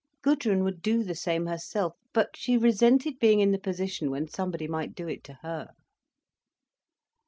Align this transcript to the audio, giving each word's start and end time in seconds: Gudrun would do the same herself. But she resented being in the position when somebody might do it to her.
Gudrun 0.23 0.63
would 0.63 0.81
do 0.81 1.03
the 1.03 1.13
same 1.13 1.45
herself. 1.45 1.93
But 2.11 2.29
she 2.35 2.57
resented 2.57 3.19
being 3.19 3.39
in 3.39 3.51
the 3.51 3.59
position 3.59 4.09
when 4.09 4.27
somebody 4.27 4.67
might 4.67 4.95
do 4.95 5.07
it 5.07 5.23
to 5.25 5.33
her. 5.43 5.67